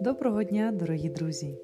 [0.00, 1.54] Доброго дня, дорогі друзі!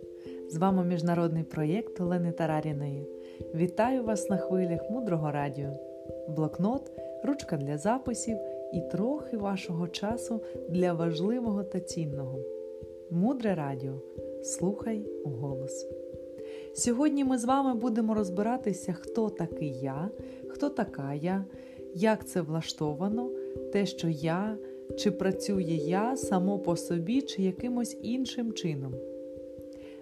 [0.49, 3.07] З вами міжнародний проєкт Олени Тараріної.
[3.55, 5.71] Вітаю вас на хвилях мудрого радіо,
[6.29, 6.93] блокнот,
[7.25, 8.39] ручка для записів
[8.73, 12.39] і трохи вашого часу для важливого та цінного.
[13.11, 13.95] Мудре радіо.
[14.43, 15.87] Слухай голос.
[16.75, 20.11] Сьогодні ми з вами будемо розбиратися, хто такий я,
[20.49, 21.45] хто така я,
[21.95, 23.31] як це влаштовано,
[23.73, 24.57] те, що я,
[24.99, 28.95] чи працює я само по собі, чи якимось іншим чином.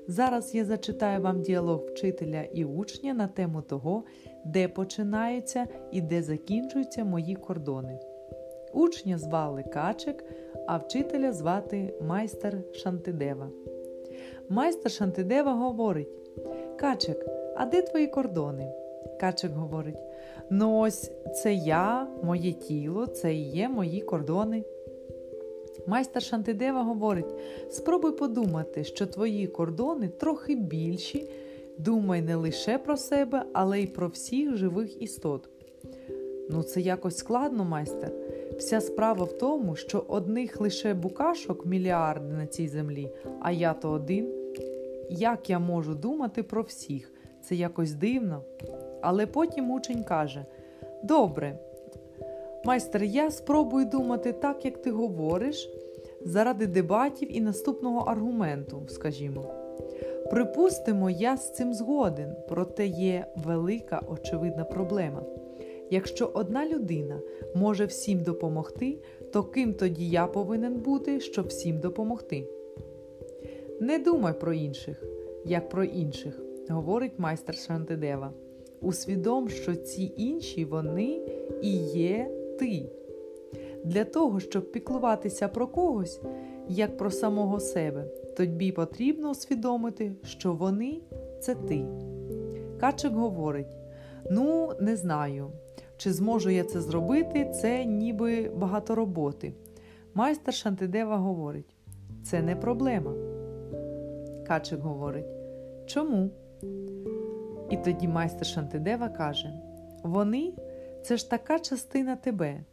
[0.09, 4.04] Зараз я зачитаю вам діалог вчителя і учня на тему того,
[4.45, 7.98] де починаються і де закінчуються мої кордони.
[8.73, 10.24] Учня звали Качик,
[10.66, 13.51] а вчителя звати майстер Шантидева.
[14.48, 16.09] Майстер Шантидева говорить:
[16.76, 17.26] Качик,
[17.56, 18.73] а де твої кордони?
[19.20, 19.98] Качик говорить:
[20.50, 21.10] Ну, ось
[21.42, 24.64] це я, моє тіло, це і є мої кордони.
[25.86, 27.34] Майстер Шантидева говорить:
[27.70, 31.28] спробуй подумати, що твої кордони трохи більші.
[31.78, 35.48] Думай не лише про себе, але й про всіх живих істот.
[36.51, 38.12] Ну, це якось складно, майстер.
[38.58, 43.90] Вся справа в тому, що одних лише букашок мільярди на цій землі, а я то
[43.90, 44.29] один.
[45.10, 47.12] Як я можу думати про всіх?
[47.42, 48.42] Це якось дивно.
[49.07, 50.45] Але потім учень каже:
[51.02, 51.59] Добре,
[52.65, 55.71] майстер, я спробую думати так, як ти говориш,
[56.24, 59.45] заради дебатів і наступного аргументу, скажімо.
[60.30, 65.22] Припустимо, я з цим згоден, проте є велика очевидна проблема.
[65.91, 67.21] Якщо одна людина
[67.55, 68.99] може всім допомогти,
[69.32, 72.49] то ким тоді я повинен бути, щоб всім допомогти?
[73.81, 75.05] Не думай про інших,
[75.44, 78.32] як про інших, говорить майстер Шантидева.
[78.84, 81.21] Усвідом, що ці інші вони
[81.62, 82.91] і є ти.
[83.84, 86.21] Для того, щоб піклуватися про когось,
[86.69, 88.04] як про самого себе,
[88.37, 91.00] тобі потрібно усвідомити, що вони
[91.41, 91.84] це ти.
[92.81, 93.76] Качик говорить:
[94.31, 95.50] Ну, не знаю,
[95.97, 99.53] чи зможу я це зробити, це ніби багато роботи.
[100.14, 101.76] Майстер Шантидева говорить:
[102.25, 103.14] це не проблема.
[104.47, 105.26] Качик говорить,
[105.87, 106.31] чому?
[107.74, 109.52] І тоді майстер Шантидева каже:
[110.02, 110.52] Вони
[111.02, 112.64] це ж така частина тебе.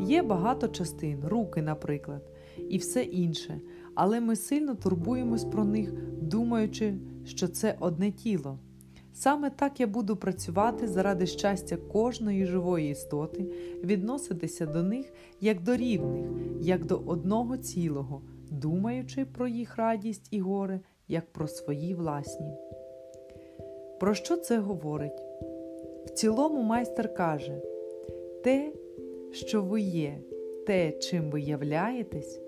[0.00, 2.22] Є багато частин, руки, наприклад,
[2.70, 3.60] і все інше,
[3.94, 6.94] але ми сильно турбуємось про них, думаючи,
[7.24, 8.58] що це одне тіло.
[9.12, 13.46] Саме так я буду працювати заради щастя кожної живої істоти,
[13.84, 16.26] відноситися до них як до рівних,
[16.60, 22.54] як до одного цілого, думаючи про їх радість і горе, як про свої власні.
[24.04, 25.22] Про що це говорить?
[26.06, 27.62] В цілому майстер каже:
[28.42, 28.72] те,
[29.32, 30.18] що ви є,
[30.66, 32.40] те, чим ви являєтесь,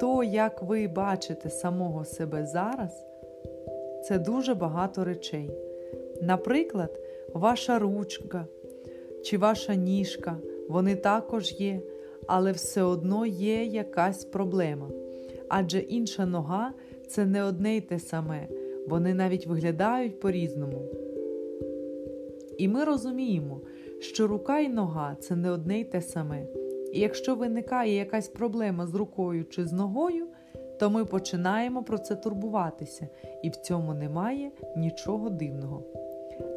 [0.00, 3.06] то, як ви бачите самого себе зараз,
[4.04, 5.50] це дуже багато речей.
[6.22, 7.00] Наприклад,
[7.34, 8.46] ваша ручка
[9.24, 10.36] чи ваша ніжка,
[10.68, 11.80] вони також є,
[12.26, 14.90] але все одно є якась проблема.
[15.48, 16.72] Адже інша нога
[17.08, 18.48] це не одне й те саме,
[18.90, 20.82] вони навіть виглядають по-різному.
[22.58, 23.60] І ми розуміємо,
[24.00, 26.46] що рука і нога це не одне й те саме.
[26.92, 30.26] І якщо виникає якась проблема з рукою чи з ногою,
[30.78, 33.08] то ми починаємо про це турбуватися,
[33.42, 35.82] і в цьому немає нічого дивного.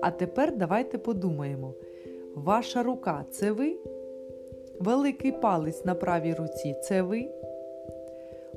[0.02, 1.74] А тепер давайте подумаємо:
[2.36, 3.78] ваша рука це ви?
[4.80, 7.30] Великий палець на правій руці це ви?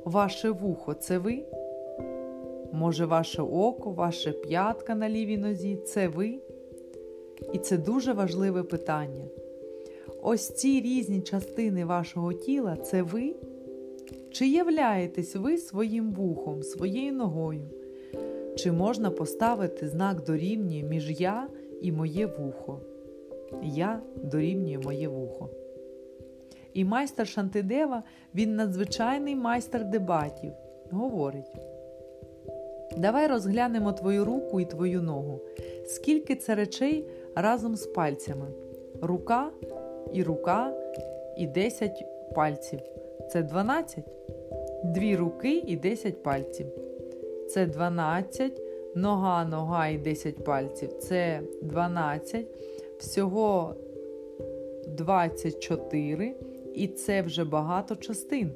[0.05, 1.43] Ваше вухо це ви?
[2.73, 6.39] Може, ваше око, ваше п'ятка на лівій нозі це ви?
[7.53, 9.25] І це дуже важливе питання.
[10.21, 13.35] Ось ці різні частини вашого тіла це ви?
[14.31, 17.69] Чи являєтесь ви своїм вухом, своєю ногою?
[18.55, 21.47] Чи можна поставити знак дорівнює між я
[21.81, 22.81] і моє вухо?
[23.63, 25.49] Я дорівнює моє вухо.
[26.73, 28.03] І майстер Шантидева,
[28.35, 30.51] він надзвичайний майстер дебатів,
[30.91, 31.51] говорить.
[32.97, 35.39] Давай розглянемо твою руку і твою ногу.
[35.85, 37.05] Скільки це речей
[37.35, 38.47] разом з пальцями?
[39.01, 39.51] Рука
[40.13, 40.73] і рука,
[41.37, 42.05] і 10
[42.35, 42.79] пальців.
[43.31, 44.03] Це 12.
[44.83, 46.67] Дві руки і 10 пальців.
[47.49, 48.61] Це 12.
[48.95, 50.93] Нога, нога і 10 пальців.
[50.93, 52.45] Це 12.
[52.99, 53.75] Всього
[54.87, 56.35] 24.
[56.73, 58.51] І це вже багато частин,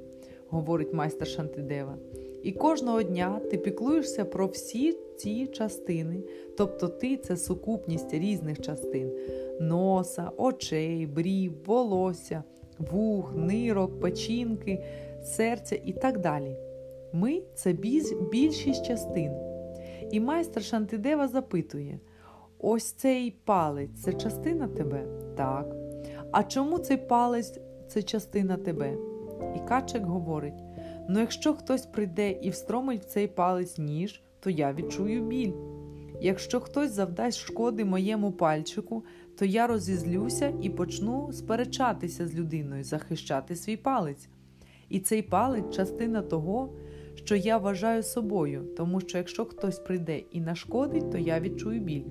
[0.50, 1.98] говорить майстер Шантидева.
[2.44, 6.24] І кожного дня ти піклуєшся про всі ці частини,
[6.58, 9.12] тобто ти це сукупність різних частин
[9.62, 12.44] носа, очей, брів, волосся,
[12.80, 14.84] вух, нирок, печінки,
[15.24, 16.56] серця і так далі.
[17.14, 17.74] Ми це
[18.32, 19.32] більшість частин.
[20.12, 22.00] І майстер Шантидева запитує:
[22.60, 25.04] ось цей палець це частина тебе?
[25.38, 25.76] Так.
[26.32, 28.94] А чому цей палець це частина тебе?
[29.56, 30.64] І Качик говорить:
[31.14, 35.54] ну, якщо хтось прийде і встромить в цей палець ніж, то я відчую біль.
[36.22, 39.06] Якщо хтось завдасть шкоди моєму пальчику,
[39.38, 44.30] то я розізлюся і почну сперечатися з людиною, захищати свій палець.
[44.90, 46.74] І цей палець частина того,
[47.16, 52.06] що я вважаю собою, тому що якщо хтось прийде і нашкодить, то я відчую біль.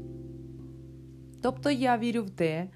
[1.42, 2.68] Тобто я вірю в те,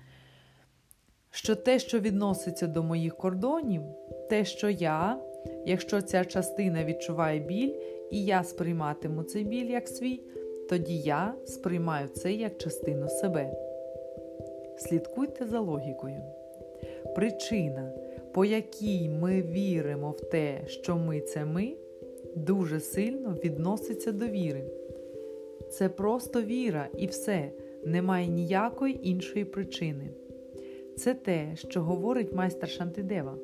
[1.31, 3.83] що те, що відноситься до моїх кордонів,
[4.31, 5.19] те, що я,
[5.67, 7.75] якщо ця частина відчуває біль,
[8.11, 10.21] і я сприйматиму цей біль як свій,
[10.69, 13.53] тоді я сприймаю це як частину себе.
[14.79, 16.21] Слідкуйте за логікою.
[17.15, 17.93] Причина,
[18.33, 21.73] по якій ми віримо в те, що ми це ми,
[22.37, 24.65] дуже сильно відноситься до віри.
[25.71, 27.51] Це просто віра і все,
[27.85, 30.11] немає ніякої іншої причини.
[30.97, 33.39] Це те, що говорить майстер Шантидева.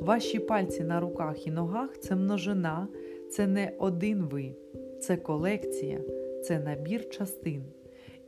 [0.00, 2.88] Ваші пальці на руках і ногах це множина,
[3.30, 4.54] це не один ви,
[5.00, 6.00] це колекція,
[6.44, 7.62] це набір частин.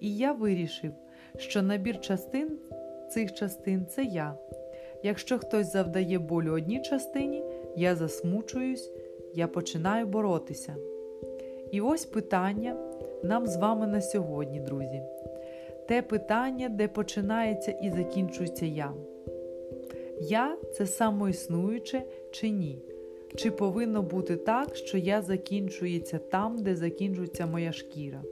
[0.00, 0.92] І я вирішив,
[1.36, 2.58] що набір частин
[3.10, 4.34] цих частин це я.
[5.02, 7.42] Якщо хтось завдає болю одній частині,
[7.76, 8.90] я засмучуюсь,
[9.34, 10.76] я починаю боротися.
[11.72, 12.76] І ось питання
[13.22, 15.02] нам з вами на сьогодні, друзі.
[15.88, 18.92] Те питання, де починається і закінчується я.
[20.20, 22.78] Я це самоіснуюче чи ні?
[23.36, 28.22] Чи повинно бути так, що я закінчується там, де закінчується моя шкіра?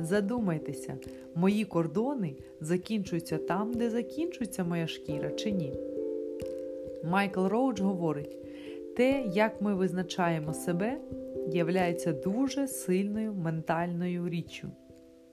[0.00, 0.98] Задумайтеся,
[1.34, 5.72] мої кордони закінчуються там, де закінчується моя шкіра, чи ні?
[7.04, 8.36] Майкл Роудж говорить:
[8.96, 10.98] те, як ми визначаємо себе,
[11.52, 14.68] являється дуже сильною ментальною річчю.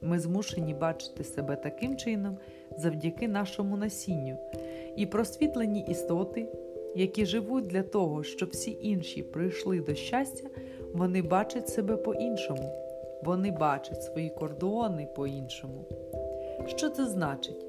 [0.01, 2.37] Ми змушені бачити себе таким чином
[2.77, 4.37] завдяки нашому насінню
[4.95, 6.47] і просвітлені істоти,
[6.95, 10.49] які живуть для того, щоб всі інші прийшли до щастя,
[10.93, 12.71] вони бачать себе по-іншому,
[13.23, 15.85] вони бачать свої кордони по-іншому.
[16.67, 17.65] Що це значить?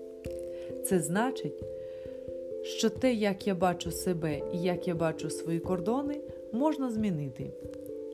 [0.85, 1.65] Це значить,
[2.63, 6.21] що те, як я бачу себе і як я бачу свої кордони,
[6.53, 7.51] можна змінити.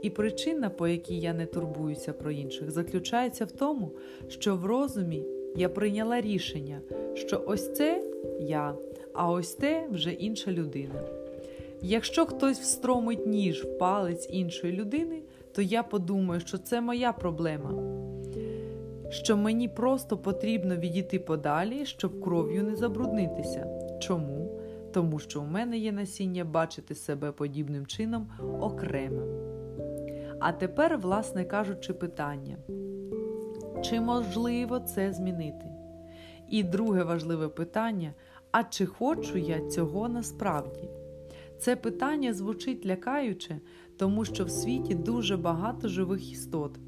[0.03, 3.91] І причина, по якій я не турбуюся про інших, заключається в тому,
[4.29, 5.25] що в розумі
[5.57, 6.81] я прийняла рішення,
[7.15, 8.05] що ось це
[8.41, 8.75] я,
[9.15, 11.03] а ось те вже інша людина.
[11.83, 15.23] Якщо хтось встромить ніж в палець іншої людини,
[15.53, 17.75] то я подумаю, що це моя проблема,
[19.11, 23.67] що мені просто потрібно відійти подалі, щоб кров'ю не забруднитися.
[24.01, 24.61] Чому?
[24.93, 28.29] Тому що у мене є насіння бачити себе подібним чином
[28.61, 29.52] окремим.
[30.45, 32.57] А тепер, власне кажучи, питання:
[33.85, 35.67] чи можливо це змінити?
[36.49, 38.15] І друге важливе питання:
[38.51, 40.91] а чи хочу я цього насправді?
[41.59, 43.61] Це питання звучить лякаюче,
[43.99, 46.79] тому що в світі дуже багато живих істот,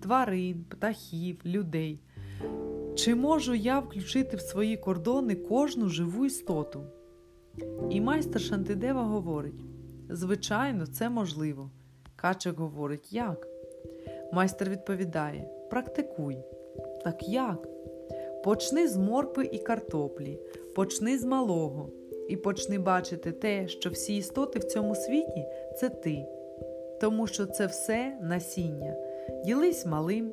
[0.00, 2.00] тварин, птахів, людей.
[2.94, 6.82] Чи можу я включити в свої кордони кожну живу істоту?
[7.90, 9.60] І майстер Шантидева говорить:
[10.08, 11.70] звичайно, це можливо.
[12.26, 13.48] Качик говорить, як?
[14.32, 16.36] Майстер відповідає: Практикуй.
[17.04, 17.68] Так як?
[18.44, 20.38] Почни з моркви і картоплі,
[20.74, 21.90] почни з малого
[22.28, 25.46] і почни бачити те, що всі істоти в цьому світі
[25.80, 26.26] це ти.
[27.00, 28.96] Тому що це все насіння.
[29.44, 30.32] Ділись малим,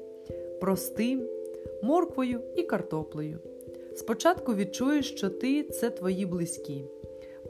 [0.61, 1.29] простим,
[1.83, 3.39] морквою і картоплею.
[3.95, 6.85] Спочатку відчуєш, що ти це твої близькі,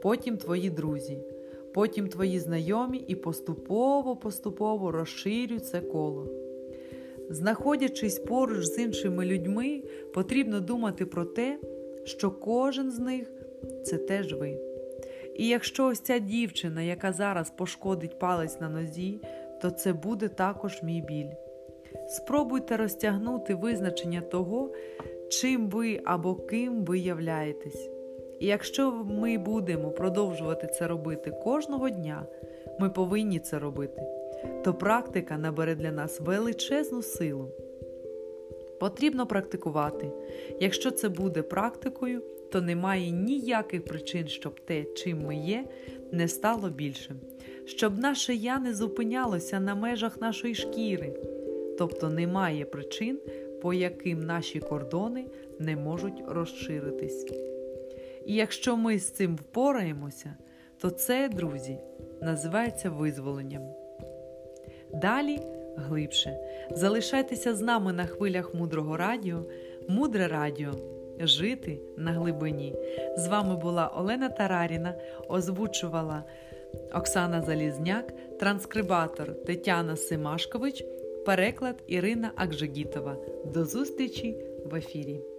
[0.02, 1.18] потім твої друзі
[1.74, 6.26] потім твої знайомі і поступово-поступово розширюй це коло.
[7.30, 9.82] Знаходячись поруч з іншими людьми,
[10.14, 11.58] потрібно думати про те,
[12.04, 13.32] що кожен з них
[13.84, 14.58] це теж ви.
[15.36, 19.20] І якщо ось ця дівчина, яка зараз пошкодить палець на нозі,
[19.62, 21.30] то це буде також мій біль.
[22.08, 24.72] Спробуйте розтягнути визначення того,
[25.28, 27.93] чим ви або ким ви являєтесь.
[28.44, 32.26] І якщо ми будемо продовжувати це робити кожного дня,
[32.80, 34.02] ми повинні це робити,
[34.64, 37.48] то практика набере для нас величезну силу.
[38.80, 40.10] Потрібно практикувати.
[40.60, 42.22] Якщо це буде практикою,
[42.52, 45.64] то немає ніяких причин, щоб те, чим ми є,
[46.12, 47.16] не стало більшим,
[47.64, 51.14] щоб наше я не зупинялося на межах нашої шкіри,
[51.78, 53.18] тобто немає причин,
[53.62, 55.26] по яким наші кордони
[55.58, 57.53] не можуть розширитись.
[58.26, 60.36] І якщо ми з цим впораємося,
[60.80, 61.78] то це, друзі,
[62.22, 63.62] називається визволенням.
[64.92, 65.40] Далі
[65.76, 66.38] глибше.
[66.70, 69.44] Залишайтеся з нами на хвилях мудрого радіо,
[69.88, 70.70] мудре радіо.
[71.20, 72.74] Жити на глибині.
[73.16, 74.94] З вами була Олена Тараріна,
[75.28, 76.24] озвучувала
[76.94, 80.84] Оксана Залізняк, транскрибатор Тетяна Симашкович,
[81.26, 83.16] переклад Ірина Акжигітова.
[83.54, 85.33] До зустрічі в ефірі!